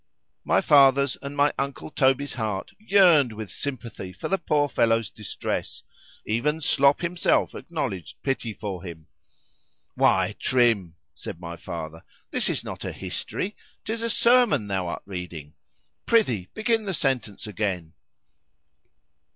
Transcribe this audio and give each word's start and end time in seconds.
_My 0.43 0.61
father's 0.61 1.15
and 1.21 1.37
my 1.37 1.53
uncle 1.59 1.91
Toby's 1.91 2.33
heart 2.33 2.71
yearned 2.79 3.33
with 3.33 3.51
sympathy 3.51 4.11
for 4.11 4.29
the 4.29 4.39
poor 4.39 4.67
fellow's 4.67 5.11
distress; 5.11 5.83
even 6.25 6.59
Slop 6.59 7.01
himself 7.01 7.53
acknowledged 7.53 8.19
pity 8.23 8.51
for 8.51 8.81
him.——Why, 8.81 10.33
Trim, 10.39 10.95
said 11.13 11.39
my 11.39 11.55
father, 11.55 12.03
this 12.31 12.49
is 12.49 12.63
not 12.63 12.83
a 12.83 12.91
history,——'tis 12.91 14.01
a 14.01 14.09
sermon 14.09 14.65
thou 14.65 14.87
art 14.87 15.03
reading; 15.05 15.53
prithee 16.07 16.47
begin 16.55 16.85
the 16.85 16.95
sentence 16.95 17.45
again. 17.45 17.93